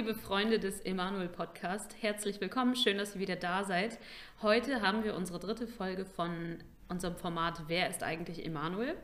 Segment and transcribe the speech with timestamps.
[0.00, 1.94] liebe Freunde des Emanuel Podcast.
[2.00, 2.74] Herzlich willkommen.
[2.74, 3.98] Schön, dass ihr wieder da seid.
[4.40, 6.56] Heute haben wir unsere dritte Folge von
[6.88, 8.94] unserem Format Wer ist eigentlich Emanuel?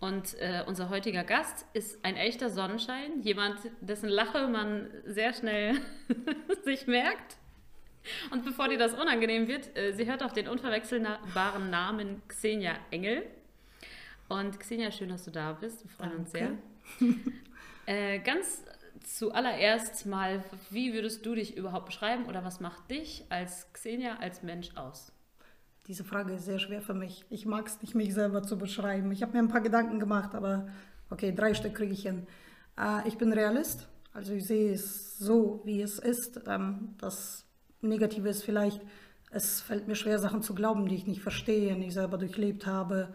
[0.00, 5.76] Und äh, unser heutiger Gast ist ein echter Sonnenschein, jemand, dessen Lache man sehr schnell
[6.64, 7.36] sich merkt.
[8.32, 13.22] Und bevor dir das unangenehm wird, äh, sie hört auf den unverwechselbaren Namen Xenia Engel.
[14.28, 15.84] Und Xenia, schön, dass du da bist.
[15.84, 16.50] Wir freuen uns sehr.
[17.86, 18.64] äh, ganz
[19.06, 24.42] zuallererst mal, wie würdest du dich überhaupt beschreiben oder was macht dich als Xenia, als
[24.42, 25.12] Mensch aus?
[25.86, 27.24] Diese Frage ist sehr schwer für mich.
[27.30, 29.12] Ich mag es nicht, mich selber zu beschreiben.
[29.12, 30.66] Ich habe mir ein paar Gedanken gemacht, aber
[31.10, 32.26] okay, drei Stück kriege ich hin.
[32.76, 36.40] Äh, ich bin Realist, also ich sehe es so, wie es ist.
[36.48, 37.44] Ähm, das
[37.80, 38.80] Negative ist vielleicht,
[39.30, 43.14] es fällt mir schwer, Sachen zu glauben, die ich nicht verstehe, nicht selber durchlebt habe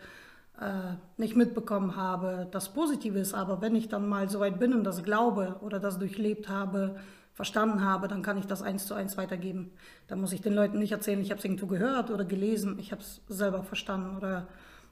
[1.18, 2.48] nicht mitbekommen habe.
[2.52, 5.80] Das Positive ist aber, wenn ich dann mal so weit bin und das glaube oder
[5.80, 6.98] das durchlebt habe,
[7.34, 9.72] verstanden habe, dann kann ich das eins zu eins weitergeben.
[10.08, 12.92] Dann muss ich den Leuten nicht erzählen, ich habe es irgendwo gehört oder gelesen, ich
[12.92, 14.48] habe es selber verstanden oder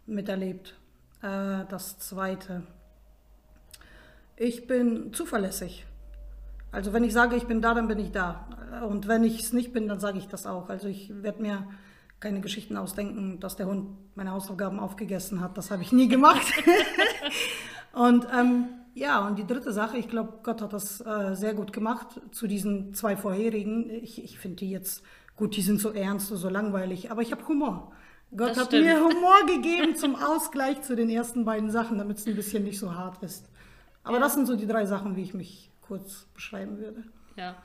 [0.05, 0.75] miterlebt.
[1.21, 2.63] Äh, das Zweite.
[4.35, 5.85] Ich bin zuverlässig.
[6.71, 8.47] Also wenn ich sage, ich bin da, dann bin ich da.
[8.87, 10.69] Und wenn ich es nicht bin, dann sage ich das auch.
[10.69, 11.67] Also ich werde mir
[12.19, 15.57] keine Geschichten ausdenken, dass der Hund meine Hausaufgaben aufgegessen hat.
[15.57, 16.45] Das habe ich nie gemacht.
[17.93, 21.71] und ähm, ja, und die dritte Sache, ich glaube, Gott hat das äh, sehr gut
[21.71, 23.89] gemacht zu diesen zwei vorherigen.
[23.89, 25.03] Ich, ich finde die jetzt,
[25.35, 27.93] gut, die sind so ernst und so langweilig, aber ich habe Humor.
[28.35, 28.85] Gott das hat stimmt.
[28.85, 32.79] mir Humor gegeben zum Ausgleich zu den ersten beiden Sachen, damit es ein bisschen nicht
[32.79, 33.49] so hart ist.
[34.03, 34.23] Aber ja.
[34.23, 37.03] das sind so die drei Sachen, wie ich mich kurz beschreiben würde.
[37.35, 37.55] Ja,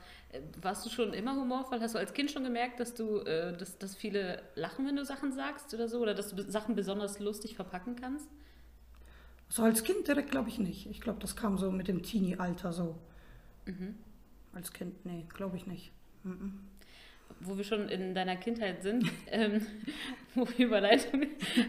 [0.61, 1.79] warst du schon immer humorvoll?
[1.79, 5.05] Hast du als Kind schon gemerkt, dass du, äh, dass, dass viele lachen, wenn du
[5.05, 5.99] Sachen sagst oder so?
[5.99, 8.29] Oder dass du Sachen besonders lustig verpacken kannst?
[9.49, 10.87] So als Kind direkt glaube ich nicht.
[10.89, 12.97] Ich glaube, das kam so mit dem Teenie-Alter so.
[13.65, 13.95] Mhm.
[14.53, 15.91] Als Kind, nee, glaube ich nicht.
[16.23, 16.59] Mhm.
[17.39, 19.65] Wo wir schon in deiner Kindheit sind, ähm,
[20.57, 21.27] Überleitung.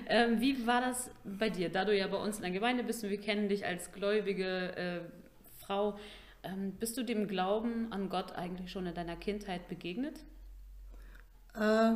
[0.08, 1.68] Ähm, wie war das bei dir?
[1.68, 4.76] Da du ja bei uns in der Gemeinde bist und wir kennen dich als gläubige
[4.76, 5.00] äh,
[5.58, 5.98] Frau,
[6.46, 10.24] ähm, bist du dem Glauben an Gott eigentlich schon in deiner Kindheit begegnet?
[11.54, 11.92] Äh,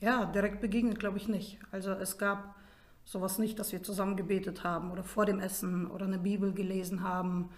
[0.00, 1.58] ja, direkt begegnet glaube ich nicht.
[1.70, 2.56] Also es gab
[3.04, 7.02] sowas nicht, dass wir zusammen gebetet haben oder vor dem Essen oder eine Bibel gelesen
[7.02, 7.50] haben.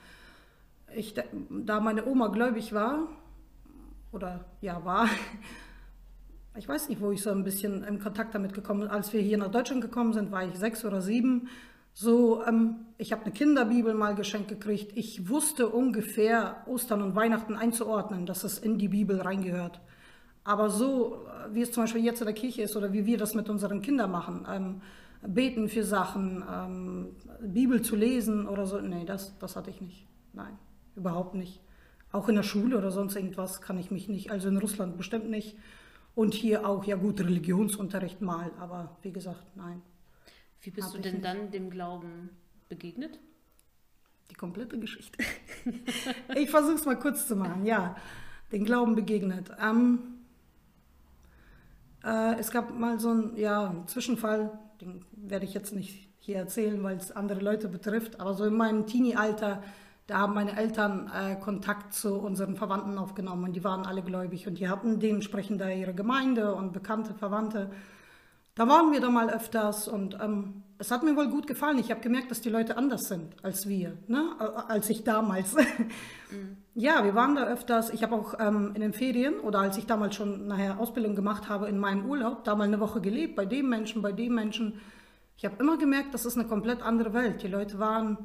[0.95, 1.15] Ich,
[1.51, 3.09] da meine Oma gläubig war,
[4.12, 5.09] oder ja war,
[6.57, 8.89] ich weiß nicht, wo ich so ein bisschen in Kontakt damit gekommen bin.
[8.89, 11.49] Als wir hier nach Deutschland gekommen sind, war ich sechs oder sieben
[12.00, 14.92] so, ähm, ich habe eine Kinderbibel mal geschenkt gekriegt.
[14.94, 19.81] Ich wusste ungefähr Ostern und Weihnachten einzuordnen, dass es in die Bibel reingehört.
[20.44, 23.19] Aber so, äh, wie es zum Beispiel jetzt in der Kirche ist oder wie wir
[23.19, 24.81] das mit unseren Kindern machen, ähm,
[25.26, 30.06] beten für Sachen, ähm, Bibel zu lesen oder so, nee, das, das hatte ich nicht.
[30.34, 30.56] Nein,
[30.94, 31.60] überhaupt nicht.
[32.12, 35.28] Auch in der Schule oder sonst irgendwas kann ich mich nicht, also in Russland bestimmt
[35.30, 35.56] nicht.
[36.15, 39.82] Und hier auch, ja gut, Religionsunterricht mal, aber wie gesagt, nein.
[40.61, 42.31] Wie bist du denn dann dem Glauben
[42.69, 43.19] begegnet?
[44.31, 45.23] Die komplette Geschichte.
[46.35, 47.65] ich versuche es mal kurz zu machen.
[47.65, 47.97] Ja,
[48.53, 49.51] den Glauben begegnet.
[49.61, 50.19] Ähm,
[52.05, 56.83] äh, es gab mal so einen ja, Zwischenfall, den werde ich jetzt nicht hier erzählen,
[56.83, 59.63] weil es andere Leute betrifft, aber so in meinem Teenie-Alter,
[60.07, 64.47] da haben meine Eltern äh, Kontakt zu unseren Verwandten aufgenommen und die waren alle gläubig
[64.47, 67.71] und die hatten dementsprechend da ihre Gemeinde und bekannte Verwandte.
[68.59, 71.79] Da waren wir da mal öfters und ähm, es hat mir wohl gut gefallen.
[71.79, 74.33] Ich habe gemerkt, dass die Leute anders sind als wir, ne?
[74.69, 75.55] als ich damals.
[76.31, 76.59] Mhm.
[76.75, 77.89] Ja, wir waren da öfters.
[77.89, 81.49] Ich habe auch ähm, in den Ferien oder als ich damals schon nachher Ausbildung gemacht
[81.49, 84.75] habe in meinem Urlaub, da mal eine Woche gelebt, bei dem Menschen, bei dem Menschen.
[85.39, 87.43] Ich habe immer gemerkt, das ist eine komplett andere Welt.
[87.43, 88.19] Die Leute waren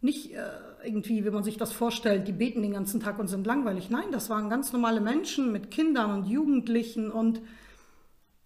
[0.00, 0.38] nicht äh,
[0.84, 3.90] irgendwie, wie man sich das vorstellt, die beten den ganzen Tag und sind langweilig.
[3.90, 7.42] Nein, das waren ganz normale Menschen mit Kindern und Jugendlichen und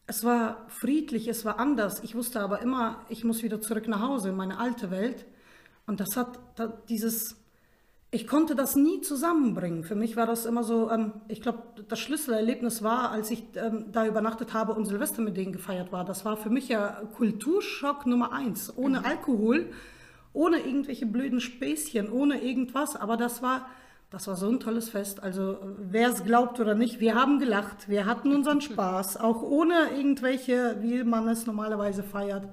[0.09, 2.03] es war friedlich, es war anders.
[2.03, 5.27] Ich wusste aber immer, ich muss wieder zurück nach Hause in meine alte Welt.
[5.87, 7.37] Und das hat da dieses,
[8.11, 9.85] ich konnte das nie zusammenbringen.
[9.85, 13.93] Für mich war das immer so, ähm, ich glaube, das Schlüsselerlebnis war, als ich ähm,
[13.93, 16.07] da übernachtet habe und Silvester mit denen gefeiert war.
[16.07, 18.73] Das war für mich ja Kulturschock Nummer eins.
[18.75, 19.05] Ohne mhm.
[19.05, 19.71] Alkohol,
[20.33, 22.97] ohne irgendwelche blöden Späßchen, ohne irgendwas.
[22.97, 23.69] Aber das war
[24.11, 25.23] das war so ein tolles Fest.
[25.23, 29.91] Also wer es glaubt oder nicht, wir haben gelacht, wir hatten unseren Spaß, auch ohne
[29.97, 32.49] irgendwelche, wie man es normalerweise feiert.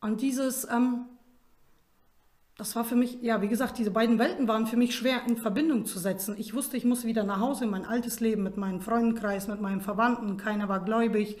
[0.00, 1.06] Und dieses, ähm,
[2.58, 5.38] das war für mich, ja, wie gesagt, diese beiden Welten waren für mich schwer in
[5.38, 6.36] Verbindung zu setzen.
[6.38, 9.60] Ich wusste, ich muss wieder nach Hause in mein altes Leben mit meinem Freundenkreis, mit
[9.60, 11.38] meinen Verwandten, keiner war gläubig.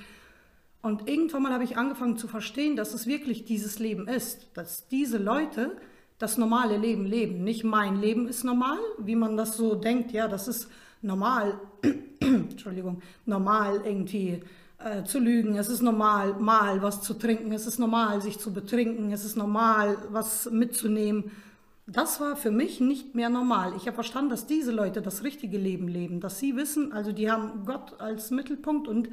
[0.80, 4.88] Und irgendwann mal habe ich angefangen zu verstehen, dass es wirklich dieses Leben ist, dass
[4.88, 5.76] diese Leute,
[6.22, 7.42] das normale Leben leben.
[7.42, 10.68] Nicht mein Leben ist normal, wie man das so denkt, ja, das ist
[11.02, 11.58] normal,
[12.20, 14.40] Entschuldigung, normal irgendwie
[14.78, 18.52] äh, zu lügen, es ist normal, mal was zu trinken, es ist normal, sich zu
[18.52, 21.32] betrinken, es ist normal, was mitzunehmen.
[21.88, 23.72] Das war für mich nicht mehr normal.
[23.76, 27.32] Ich habe verstanden, dass diese Leute das richtige Leben leben, dass sie wissen, also die
[27.32, 29.08] haben Gott als Mittelpunkt und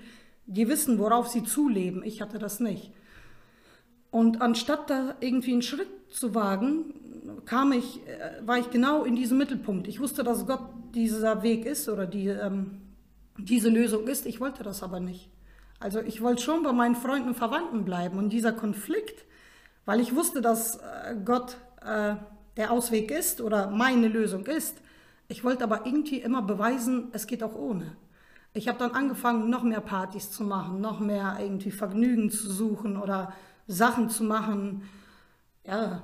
[0.46, 2.04] die wissen, worauf sie zuleben.
[2.04, 2.92] Ich hatte das nicht.
[4.12, 6.94] Und anstatt da irgendwie einen Schritt zu wagen,
[7.46, 9.88] kam ich, äh, war ich genau in diesem Mittelpunkt.
[9.88, 10.62] Ich wusste, dass Gott
[10.94, 12.82] dieser Weg ist oder die, ähm,
[13.38, 14.26] diese Lösung ist.
[14.26, 15.30] Ich wollte das aber nicht.
[15.80, 18.18] Also ich wollte schon bei meinen Freunden und Verwandten bleiben.
[18.18, 19.26] Und dieser Konflikt,
[19.86, 22.16] weil ich wusste, dass äh, Gott äh,
[22.58, 24.78] der Ausweg ist oder meine Lösung ist,
[25.28, 27.96] ich wollte aber irgendwie immer beweisen, es geht auch ohne.
[28.54, 32.98] Ich habe dann angefangen, noch mehr Partys zu machen, noch mehr irgendwie Vergnügen zu suchen
[32.98, 33.32] oder
[33.68, 34.84] Sachen zu machen,
[35.64, 36.02] ja,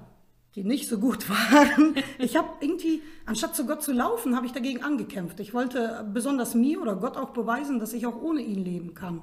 [0.56, 1.96] die nicht so gut waren.
[2.18, 5.40] Ich habe irgendwie, anstatt zu Gott zu laufen, habe ich dagegen angekämpft.
[5.40, 9.22] Ich wollte besonders mir oder Gott auch beweisen, dass ich auch ohne ihn leben kann.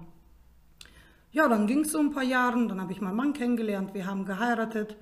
[1.31, 4.07] Ja, dann ging es so ein paar Jahre, dann habe ich meinen Mann kennengelernt, wir
[4.07, 4.97] haben geheiratet.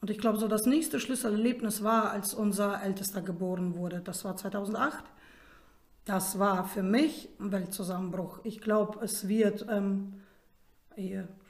[0.00, 4.00] Und ich glaube, so das nächste Schlüsselerlebnis war, als unser Ältester geboren wurde.
[4.00, 5.02] Das war 2008.
[6.04, 8.38] Das war für mich ein Weltzusammenbruch.
[8.44, 10.14] Ich glaube, es wird ähm,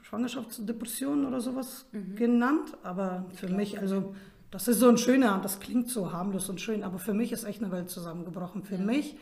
[0.08, 2.16] Schwangerschaftsdepression oder sowas mhm.
[2.16, 2.76] genannt.
[2.82, 4.14] Aber für mich, also
[4.50, 7.44] das ist so ein schöner, das klingt so harmlos und schön, aber für mich ist
[7.44, 8.64] echt eine Welt zusammengebrochen.
[8.64, 8.84] Für ja.
[8.84, 9.16] mich,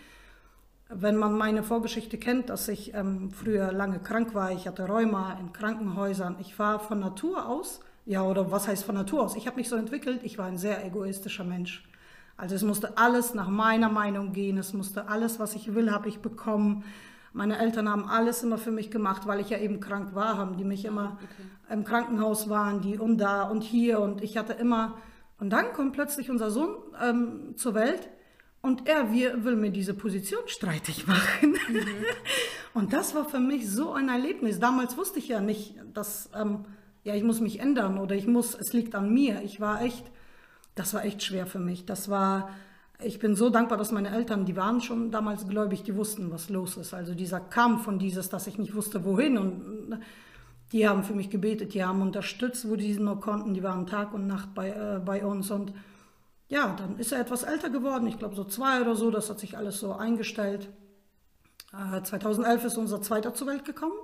[0.88, 5.36] wenn man meine Vorgeschichte kennt, dass ich ähm, früher lange krank war, ich hatte Rheuma
[5.40, 9.34] in Krankenhäusern, ich war von Natur aus, ja, oder was heißt von Natur aus?
[9.34, 11.88] Ich habe mich so entwickelt, ich war ein sehr egoistischer Mensch.
[12.36, 16.08] Also es musste alles nach meiner Meinung gehen, es musste alles, was ich will, habe
[16.08, 16.84] ich bekommen.
[17.36, 20.56] Meine Eltern haben alles immer für mich gemacht, weil ich ja eben krank war, haben
[20.56, 21.74] die mich immer okay.
[21.74, 24.96] im Krankenhaus waren, die und da und hier und ich hatte immer.
[25.38, 28.08] Und dann kommt plötzlich unser Sohn ähm, zur Welt
[28.62, 31.58] und er wir, will mir diese Position streitig machen.
[31.68, 31.84] Mhm.
[32.72, 34.58] und das war für mich so ein Erlebnis.
[34.58, 36.64] Damals wusste ich ja nicht, dass ähm,
[37.04, 39.42] ja ich muss mich ändern oder ich muss, es liegt an mir.
[39.42, 40.10] Ich war echt,
[40.74, 41.84] das war echt schwer für mich.
[41.84, 42.48] Das war
[43.02, 46.48] ich bin so dankbar, dass meine Eltern, die waren schon damals gläubig, die wussten, was
[46.48, 46.94] los ist.
[46.94, 49.36] Also dieser Kampf und dieses, dass ich nicht wusste, wohin.
[49.36, 49.98] Und
[50.72, 53.54] die haben für mich gebetet, die haben unterstützt, wo die nur konnten.
[53.54, 55.50] Die waren Tag und Nacht bei, äh, bei uns.
[55.50, 55.74] Und
[56.48, 59.10] ja, dann ist er etwas älter geworden, ich glaube so zwei oder so.
[59.10, 60.70] Das hat sich alles so eingestellt.
[61.72, 63.98] Äh, 2011 ist unser zweiter zur Welt gekommen.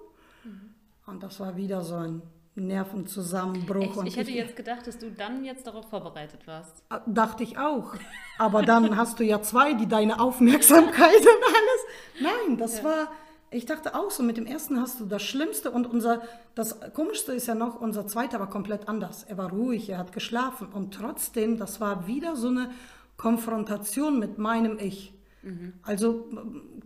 [0.45, 0.75] Mhm.
[1.06, 2.23] Und das war wieder so ein
[2.54, 4.04] Nervenzusammenbruch.
[4.04, 6.82] Ich, ich hätte ich, jetzt gedacht, dass du dann jetzt darauf vorbereitet warst.
[6.90, 7.94] Ah, dachte ich auch.
[8.38, 11.81] Aber dann hast du ja zwei, die deine Aufmerksamkeit und alles.
[12.20, 12.84] Nein, das ja.
[12.84, 13.12] war,
[13.50, 16.22] ich dachte auch so, mit dem ersten hast du das Schlimmste und unser,
[16.54, 19.25] das Komischste ist ja noch, unser zweiter war komplett anders.
[19.25, 22.70] Er war ruhig, er hat geschlafen und trotzdem, das war wieder so eine
[23.16, 25.14] Konfrontation mit meinem Ich.
[25.43, 25.72] Mhm.
[25.82, 26.28] Also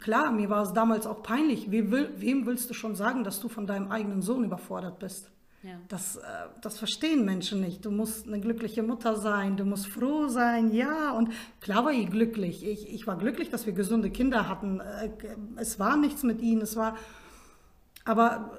[0.00, 1.70] klar, mir war es damals auch peinlich.
[1.70, 5.30] Wie will, wem willst du schon sagen, dass du von deinem eigenen Sohn überfordert bist?
[5.66, 5.80] Ja.
[5.88, 6.20] Das, äh,
[6.62, 7.84] das verstehen Menschen nicht.
[7.84, 11.10] Du musst eine glückliche Mutter sein, du musst froh sein, ja.
[11.10, 11.30] Und
[11.60, 12.64] klar war ich glücklich.
[12.64, 14.78] Ich, ich war glücklich, dass wir gesunde Kinder hatten.
[14.78, 15.10] Äh,
[15.56, 16.96] es war nichts mit ihnen, es war.
[18.04, 18.52] Aber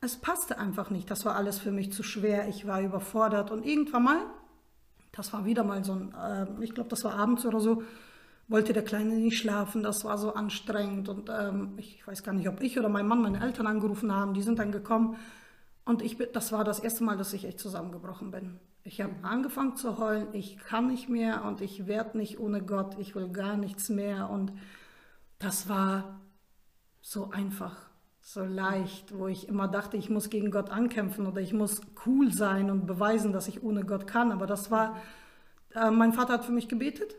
[0.00, 1.08] es passte einfach nicht.
[1.08, 2.48] Das war alles für mich zu schwer.
[2.48, 3.52] Ich war überfordert.
[3.52, 4.20] Und irgendwann mal,
[5.12, 7.84] das war wieder mal so ein, äh, ich glaube, das war abends oder so,
[8.48, 9.84] wollte der Kleine nicht schlafen.
[9.84, 11.08] Das war so anstrengend.
[11.08, 14.34] Und ähm, ich weiß gar nicht, ob ich oder mein Mann meine Eltern angerufen haben.
[14.34, 15.14] Die sind dann gekommen.
[15.88, 18.60] Und ich, das war das erste Mal, dass ich echt zusammengebrochen bin.
[18.84, 22.98] Ich habe angefangen zu heulen, ich kann nicht mehr und ich werde nicht ohne Gott,
[22.98, 24.28] ich will gar nichts mehr.
[24.28, 24.52] Und
[25.38, 26.20] das war
[27.00, 27.74] so einfach,
[28.20, 32.34] so leicht, wo ich immer dachte, ich muss gegen Gott ankämpfen oder ich muss cool
[32.34, 34.30] sein und beweisen, dass ich ohne Gott kann.
[34.30, 34.98] Aber das war,
[35.74, 37.16] äh, mein Vater hat für mich gebetet.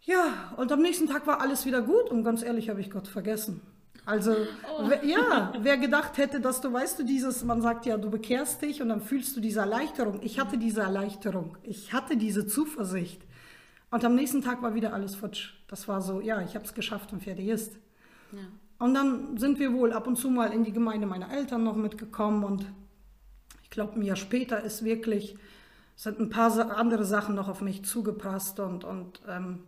[0.00, 3.06] Ja, und am nächsten Tag war alles wieder gut und ganz ehrlich habe ich Gott
[3.06, 3.60] vergessen.
[4.06, 4.36] Also,
[4.78, 4.90] oh.
[5.02, 8.82] ja, wer gedacht hätte, dass du, weißt du, dieses, man sagt ja, du bekehrst dich
[8.82, 10.20] und dann fühlst du diese Erleichterung.
[10.22, 11.56] Ich hatte diese Erleichterung.
[11.62, 13.22] Ich hatte diese Zuversicht.
[13.90, 15.54] Und am nächsten Tag war wieder alles futsch.
[15.68, 17.78] Das war so, ja, ich habe es geschafft und fertig ist.
[18.32, 18.40] Ja.
[18.78, 21.76] Und dann sind wir wohl ab und zu mal in die Gemeinde meiner Eltern noch
[21.76, 22.66] mitgekommen und
[23.62, 25.36] ich glaube, ein Jahr später ist wirklich,
[25.96, 29.60] sind ein paar andere Sachen noch auf mich zugeprasst und, und ähm,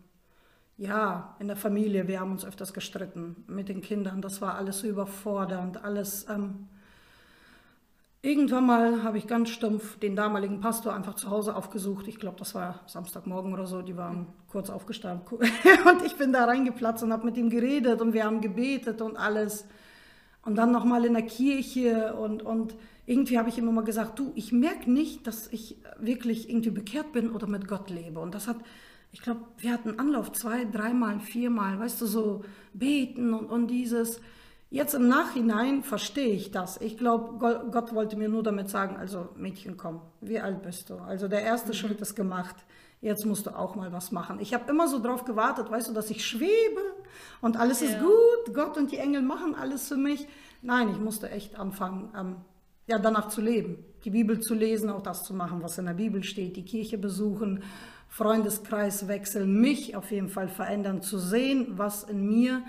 [0.78, 4.20] ja, in der Familie, wir haben uns öfters gestritten mit den Kindern.
[4.20, 6.26] Das war alles überfordernd, alles.
[6.28, 6.68] Ähm,
[8.20, 12.08] irgendwann mal habe ich ganz stumpf den damaligen Pastor einfach zu Hause aufgesucht.
[12.08, 13.80] Ich glaube, das war Samstagmorgen oder so.
[13.80, 18.12] Die waren kurz aufgestanden und ich bin da reingeplatzt und habe mit ihm geredet und
[18.12, 19.66] wir haben gebetet und alles.
[20.44, 24.32] Und dann nochmal in der Kirche und, und irgendwie habe ich immer mal gesagt, du,
[24.34, 28.20] ich merke nicht, dass ich wirklich irgendwie bekehrt bin oder mit Gott lebe.
[28.20, 28.58] Und das hat,
[29.16, 32.44] ich glaube, wir hatten Anlauf zwei, dreimal, viermal, weißt du, so
[32.74, 34.20] beten und, und dieses.
[34.68, 36.78] Jetzt im Nachhinein verstehe ich das.
[36.82, 37.38] Ich glaube,
[37.72, 40.96] Gott wollte mir nur damit sagen, also Mädchen, komm, wie alt bist du?
[40.96, 41.76] Also der erste mhm.
[41.76, 42.56] Schritt ist gemacht.
[43.00, 44.38] Jetzt musst du auch mal was machen.
[44.38, 46.82] Ich habe immer so drauf gewartet, weißt du, dass ich schwebe
[47.40, 47.88] und alles ja.
[47.88, 48.54] ist gut.
[48.54, 50.28] Gott und die Engel machen alles für mich.
[50.60, 52.36] Nein, ich musste echt anfangen, ähm,
[52.86, 53.82] ja, danach zu leben.
[54.06, 56.96] Die Bibel zu lesen, auch das zu machen, was in der Bibel steht, die Kirche
[56.96, 57.64] besuchen,
[58.08, 62.62] Freundeskreis wechseln, mich auf jeden Fall verändern, zu sehen, was in mir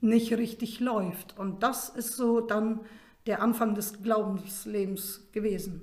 [0.00, 1.36] nicht richtig läuft.
[1.36, 2.82] Und das ist so dann
[3.26, 5.80] der Anfang des Glaubenslebens gewesen.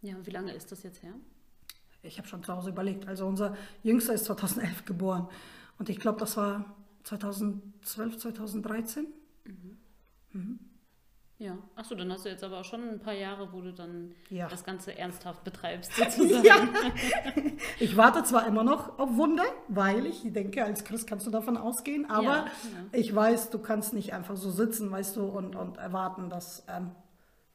[0.00, 1.12] Ja, und wie lange ist das jetzt her?
[2.02, 3.06] Ich habe schon zu Hause überlegt.
[3.06, 5.28] Also unser Jüngster ist 2011 geboren.
[5.78, 9.06] Und ich glaube, das war 2012, 2013.
[9.44, 9.76] Mhm.
[10.32, 10.58] Mhm.
[11.40, 14.12] Ja, achso, dann hast du jetzt aber auch schon ein paar Jahre, wo du dann
[14.28, 14.48] ja.
[14.48, 16.44] das Ganze ernsthaft betreibst, sozusagen.
[16.44, 16.56] ja.
[17.80, 21.56] Ich warte zwar immer noch auf Wunder, weil ich denke, als Christ kannst du davon
[21.56, 22.46] ausgehen, aber ja,
[22.92, 26.90] ich weiß, du kannst nicht einfach so sitzen, weißt du, und, und erwarten, dass ähm,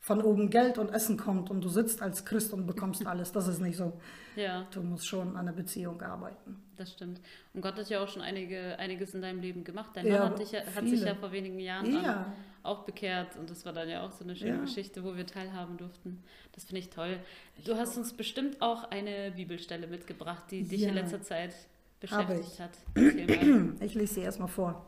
[0.03, 3.31] von oben Geld und Essen kommt und du sitzt als Christ und bekommst alles.
[3.31, 3.93] Das ist nicht so.
[4.35, 4.65] Ja.
[4.71, 6.57] Du musst schon an der Beziehung arbeiten.
[6.75, 7.21] Das stimmt.
[7.53, 9.91] Und Gott hat ja auch schon einige, einiges in deinem Leben gemacht.
[9.93, 12.33] Dein ja, Mann hat, dich, hat sich ja vor wenigen Jahren ja.
[12.63, 14.61] auch bekehrt und das war dann ja auch so eine schöne ja.
[14.61, 16.23] Geschichte, wo wir teilhaben durften.
[16.53, 17.19] Das finde ich toll.
[17.63, 17.97] Du ich hast auch.
[17.97, 21.53] uns bestimmt auch eine Bibelstelle mitgebracht, die dich in letzter Zeit
[21.99, 22.71] beschäftigt hat.
[23.81, 24.83] Ich lese sie erstmal vor.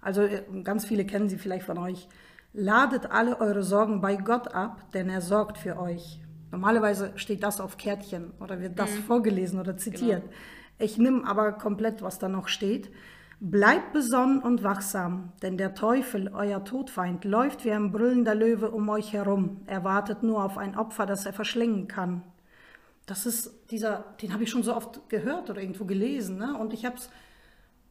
[0.00, 2.08] Also äh, ganz viele kennen sie vielleicht von euch.
[2.52, 6.20] Ladet alle eure Sorgen bei Gott ab, denn er sorgt für euch.
[6.50, 9.02] Normalerweise steht das auf Kärtchen oder wird das mhm.
[9.04, 10.22] vorgelesen oder zitiert.
[10.22, 10.34] Genau.
[10.78, 12.90] Ich nehme aber komplett, was da noch steht.
[13.40, 18.88] Bleibt besonnen und wachsam, denn der Teufel, euer Todfeind, läuft wie ein brüllender Löwe um
[18.88, 19.62] euch herum.
[19.66, 22.22] Er wartet nur auf ein Opfer, das er verschlingen kann.
[23.06, 26.36] Das ist dieser, den habe ich schon so oft gehört oder irgendwo gelesen.
[26.38, 26.56] Ne?
[26.56, 27.10] Und ich habe es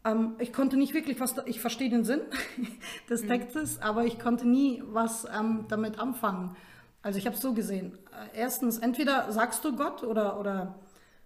[0.03, 2.22] ähm, ich konnte nicht wirklich was, ich verstehe den Sinn
[3.10, 3.27] des mhm.
[3.27, 3.84] Textes, mhm.
[3.84, 6.55] aber ich konnte nie was ähm, damit anfangen.
[7.01, 7.98] Also ich habe es so gesehen.
[8.12, 10.79] Äh, erstens, entweder sagst du Gott oder, oder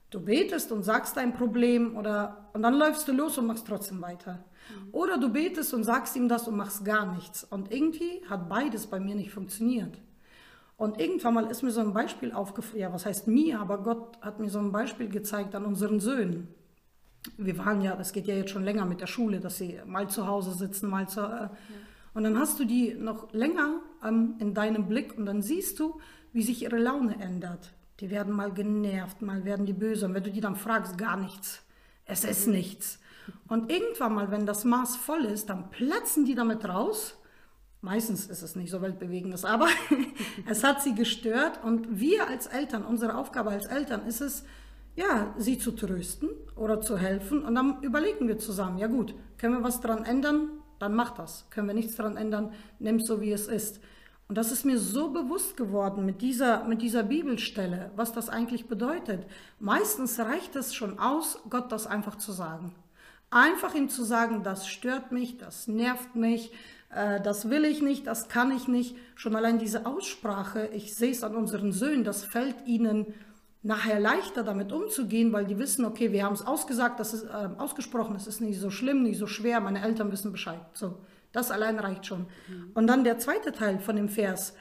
[0.09, 4.01] du betest und sagst dein Problem oder, und dann läufst du los und machst trotzdem
[4.01, 4.43] weiter.
[4.69, 4.89] Mhm.
[4.91, 7.43] Oder du betest und sagst ihm das und machst gar nichts.
[7.43, 10.01] Und irgendwie hat beides bei mir nicht funktioniert.
[10.77, 14.19] Und irgendwann mal ist mir so ein Beispiel aufgefallen, ja, was heißt mir, aber Gott
[14.21, 16.49] hat mir so ein Beispiel gezeigt an unseren Söhnen
[17.37, 20.09] wir waren ja, das geht ja jetzt schon länger mit der Schule, dass sie mal
[20.09, 21.21] zu Hause sitzen, mal zu.
[21.21, 21.51] Äh, ja.
[22.13, 25.99] Und dann hast du die noch länger ähm, in deinem Blick und dann siehst du,
[26.31, 27.73] wie sich ihre Laune ändert.
[27.99, 30.05] Die werden mal genervt, mal werden die böse.
[30.05, 31.61] Und wenn du die dann fragst, gar nichts.
[32.05, 32.29] Es mhm.
[32.29, 32.99] ist nichts.
[33.47, 37.17] Und irgendwann mal, wenn das Maß voll ist, dann platzen die damit raus.
[37.81, 39.67] Meistens ist es nicht so weltbewegendes, aber
[40.47, 41.63] es hat sie gestört.
[41.63, 44.43] Und wir als Eltern, unsere Aufgabe als Eltern ist es,
[44.95, 47.43] ja, sie zu trösten oder zu helfen.
[47.43, 50.49] Und dann überlegen wir zusammen, ja gut, können wir was daran ändern?
[50.79, 51.47] Dann mach das.
[51.49, 52.51] Können wir nichts daran ändern?
[52.79, 53.79] Nimm es so, wie es ist.
[54.27, 58.67] Und das ist mir so bewusst geworden mit dieser, mit dieser Bibelstelle, was das eigentlich
[58.67, 59.25] bedeutet.
[59.59, 62.73] Meistens reicht es schon aus, Gott das einfach zu sagen.
[63.29, 66.51] Einfach ihm zu sagen, das stört mich, das nervt mich,
[66.89, 68.95] äh, das will ich nicht, das kann ich nicht.
[69.15, 73.13] Schon allein diese Aussprache, ich sehe es an unseren Söhnen, das fällt ihnen
[73.65, 77.49] nachher leichter damit umzugehen, weil die wissen, okay, wir haben es ausgesagt, das ist äh,
[77.57, 80.61] ausgesprochen, es ist nicht so schlimm, nicht so schwer, meine Eltern wissen Bescheid.
[80.73, 80.99] So,
[81.31, 82.27] das allein reicht schon.
[82.47, 82.71] Mhm.
[82.75, 84.53] Und dann der zweite Teil von dem Vers,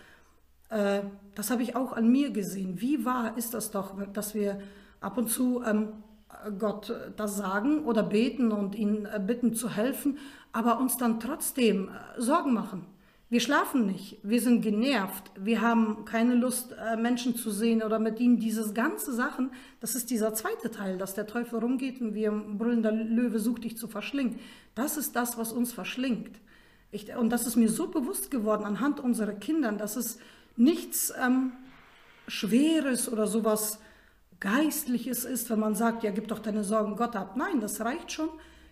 [0.70, 1.02] äh,
[1.34, 2.80] das habe ich auch an mir gesehen.
[2.80, 4.62] Wie wahr ist das doch, dass wir
[5.02, 5.92] ab und zu ähm,
[6.58, 10.16] Gott das sagen oder beten und ihn äh, bitten zu helfen,
[10.52, 12.86] aber uns dann trotzdem äh, Sorgen machen.
[13.34, 17.98] Wir schlafen nicht, wir sind genervt, wir haben keine Lust, äh, Menschen zu sehen oder
[17.98, 19.50] mit ihnen diese ganze Sachen.
[19.80, 23.76] Das ist dieser zweite Teil, dass der Teufel rumgeht und ein brüllender Löwe sucht dich
[23.76, 24.38] zu verschlingen.
[24.76, 26.38] Das ist das, was uns verschlingt.
[26.92, 30.20] Ich, und das ist mir so bewusst geworden anhand unserer Kinder, dass es
[30.54, 31.54] nichts ähm,
[32.28, 33.80] Schweres oder sowas
[34.38, 37.34] Geistliches ist, wenn man sagt, ja, gib doch deine Sorgen Gott ab.
[37.36, 38.28] Nein, das reicht schon,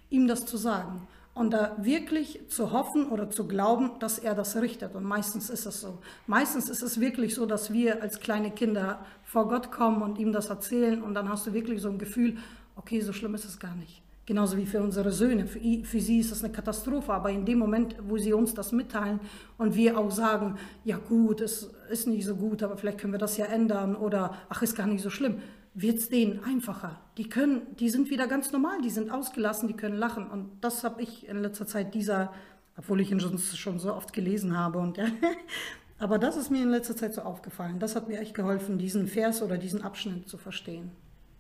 [0.09, 4.57] ihm das zu sagen und da wirklich zu hoffen oder zu glauben, dass er das
[4.57, 4.95] richtet.
[4.95, 5.99] Und meistens ist es so.
[6.27, 10.33] Meistens ist es wirklich so, dass wir als kleine Kinder vor Gott kommen und ihm
[10.33, 12.37] das erzählen und dann hast du wirklich so ein Gefühl,
[12.77, 14.03] okay, so schlimm ist es gar nicht.
[14.25, 15.47] Genauso wie für unsere Söhne.
[15.47, 18.71] Für, für sie ist es eine Katastrophe, aber in dem Moment, wo sie uns das
[18.71, 19.19] mitteilen
[19.59, 23.19] und wir auch sagen, ja gut, es ist nicht so gut, aber vielleicht können wir
[23.19, 25.41] das ja ändern oder ach, ist gar nicht so schlimm,
[25.75, 27.01] wird es denen einfacher.
[27.17, 30.29] Die können, die sind wieder ganz normal, die sind ausgelassen, die können lachen.
[30.29, 32.33] Und das habe ich in letzter Zeit dieser,
[32.77, 35.07] obwohl ich ihn schon, schon so oft gelesen habe und ja,
[36.03, 37.79] Aber das ist mir in letzter Zeit so aufgefallen.
[37.79, 40.91] Das hat mir echt geholfen, diesen Vers oder diesen Abschnitt zu verstehen.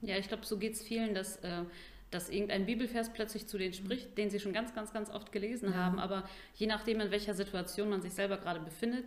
[0.02, 1.62] Ja, ich glaube, so geht es vielen, dass, äh,
[2.12, 5.70] dass irgendein Bibelvers plötzlich zu denen spricht, den sie schon ganz, ganz, ganz oft gelesen
[5.72, 5.78] ja.
[5.78, 5.98] haben.
[5.98, 6.22] Aber
[6.54, 9.06] je nachdem, in welcher Situation man sich selber gerade befindet,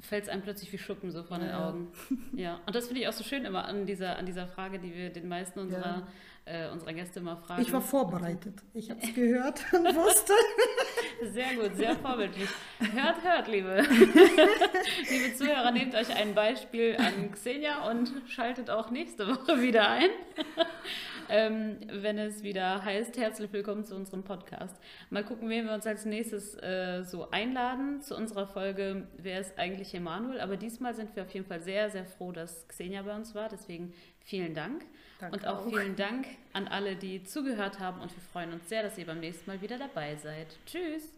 [0.00, 1.88] fällt es einem plötzlich wie Schuppen so von den Augen.
[2.34, 4.94] Ja, und das finde ich auch so schön immer an dieser, an dieser Frage, die
[4.94, 6.06] wir den meisten unserer,
[6.46, 6.66] ja.
[6.66, 7.62] äh, unserer Gäste mal fragen.
[7.62, 8.62] Ich war vorbereitet.
[8.74, 10.32] Ich habe es gehört und wusste.
[11.32, 12.48] Sehr gut, sehr vorbildlich.
[12.78, 13.82] Hört, hört, liebe.
[15.10, 20.10] liebe Zuhörer, nehmt euch ein Beispiel an Xenia und schaltet auch nächste Woche wieder ein
[21.28, 24.76] ähm, wenn es wieder heißt, herzlich willkommen zu unserem Podcast.
[25.10, 29.58] Mal gucken, wen wir uns als nächstes äh, so einladen zu unserer Folge, wer ist
[29.58, 30.40] eigentlich Emanuel?
[30.40, 33.48] Aber diesmal sind wir auf jeden Fall sehr, sehr froh, dass Xenia bei uns war.
[33.48, 34.84] Deswegen vielen Dank.
[35.20, 38.00] Danke und auch, auch vielen Dank an alle, die zugehört haben.
[38.00, 40.56] Und wir freuen uns sehr, dass ihr beim nächsten Mal wieder dabei seid.
[40.66, 41.12] Tschüss!